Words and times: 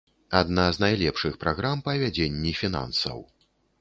Адна 0.37 0.63
з 0.77 0.83
найлепшых 0.83 1.37
праграм 1.43 1.83
па 1.89 1.95
вядзенні 2.05 2.55
фінансаў. 2.61 3.17